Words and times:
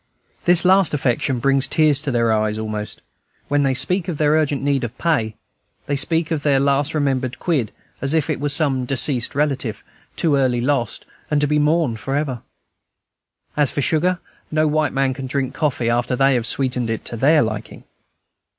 This 0.45 0.65
last 0.65 0.95
affection 0.95 1.37
brings 1.37 1.67
tears 1.67 2.01
to 2.01 2.09
their 2.09 2.33
eyes, 2.33 2.57
almost, 2.57 3.03
when 3.49 3.61
they 3.61 3.75
speak 3.75 4.07
of 4.07 4.17
their 4.17 4.31
urgent 4.31 4.63
need 4.63 4.83
of 4.83 4.97
pay; 4.97 5.35
they 5.85 5.95
speak 5.95 6.31
of 6.31 6.41
their 6.41 6.59
last 6.59 6.95
remembered 6.95 7.37
quid 7.37 7.71
as 8.01 8.15
if 8.15 8.27
it 8.27 8.39
were 8.39 8.49
some 8.49 8.85
deceased 8.85 9.35
relative, 9.35 9.83
too 10.15 10.37
early 10.37 10.59
lost, 10.59 11.05
and 11.29 11.39
to 11.39 11.45
be 11.45 11.59
mourned 11.59 11.99
forever. 11.99 12.41
As 13.55 13.69
for 13.69 13.83
sugar, 13.83 14.17
no 14.49 14.65
white 14.67 14.91
man 14.91 15.13
can 15.13 15.27
drink 15.27 15.53
coffee 15.53 15.91
after 15.91 16.15
they 16.15 16.33
have 16.33 16.47
sweetened 16.47 16.89
it 16.89 17.05
to 17.05 17.15
their 17.15 17.43
liking. 17.43 17.83